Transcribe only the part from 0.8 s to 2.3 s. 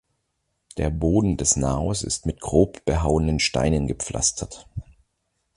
Boden des Naos ist